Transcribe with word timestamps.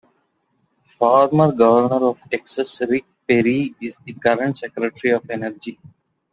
Former 0.97 1.51
Governor 1.51 2.07
of 2.07 2.17
Texas 2.31 2.81
Rick 2.89 3.05
Perry 3.27 3.75
is 3.79 3.99
the 4.03 4.13
current 4.13 4.57
Secretary 4.57 5.13
of 5.13 5.29
Energy. 5.29 5.77